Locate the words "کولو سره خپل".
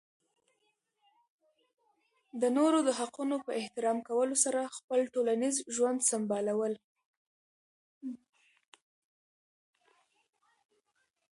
4.09-4.99